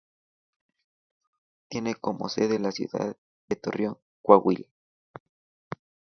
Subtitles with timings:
[1.69, 3.15] Tiene como sede la ciudad
[3.47, 4.65] de Torreón, Coahuila.